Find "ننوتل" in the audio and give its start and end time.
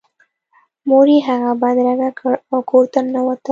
3.11-3.49